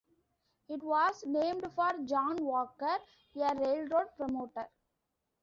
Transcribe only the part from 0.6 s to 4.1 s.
It was named for John Walker, a railroad